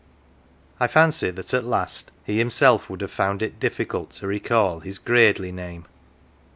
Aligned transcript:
I 0.79 0.87
fancy 0.87 1.29
that 1.29 1.53
at 1.53 1.63
last 1.63 2.09
he 2.25 2.39
himself 2.39 2.89
would 2.89 3.01
have 3.01 3.11
found 3.11 3.43
it 3.43 3.59
difficult 3.59 4.09
to 4.13 4.25
recall 4.25 4.79
his 4.79 4.97
"gradely 4.97 5.51
name." 5.51 5.85